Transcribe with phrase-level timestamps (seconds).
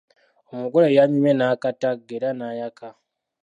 [0.51, 2.89] Omugole yanyumye n'akatagga era n'ayaka.